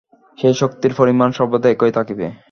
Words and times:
সেই 0.37 0.55
শক্তির 0.61 0.93
পরিমাণ 0.95 1.29
সর্বদা 1.31 1.67
একই 1.71 1.91
থাকিবে। 1.97 2.25